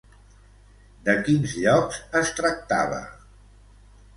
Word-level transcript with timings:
De 1.09 1.15
quins 1.27 1.53
llocs 1.65 1.99
es 2.23 2.33
tractava? 2.41 2.99